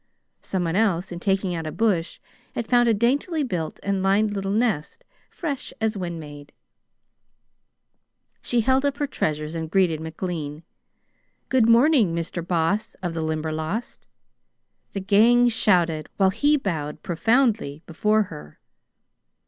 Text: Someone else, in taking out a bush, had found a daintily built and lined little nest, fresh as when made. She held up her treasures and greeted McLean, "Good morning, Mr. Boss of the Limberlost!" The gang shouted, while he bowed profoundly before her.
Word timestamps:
Someone 0.41 0.75
else, 0.75 1.11
in 1.11 1.19
taking 1.19 1.53
out 1.53 1.67
a 1.67 1.71
bush, 1.71 2.19
had 2.55 2.65
found 2.65 2.89
a 2.89 2.93
daintily 2.95 3.43
built 3.43 3.79
and 3.83 4.01
lined 4.01 4.33
little 4.33 4.49
nest, 4.49 5.05
fresh 5.29 5.71
as 5.79 5.95
when 5.95 6.17
made. 6.19 6.53
She 8.41 8.61
held 8.61 8.83
up 8.83 8.97
her 8.97 9.05
treasures 9.05 9.53
and 9.53 9.69
greeted 9.69 9.99
McLean, 9.99 10.63
"Good 11.49 11.69
morning, 11.69 12.15
Mr. 12.15 12.41
Boss 12.43 12.95
of 13.03 13.13
the 13.13 13.21
Limberlost!" 13.21 14.07
The 14.93 15.01
gang 15.01 15.49
shouted, 15.49 16.09
while 16.17 16.31
he 16.31 16.57
bowed 16.57 17.03
profoundly 17.03 17.83
before 17.85 18.23
her. 18.23 18.57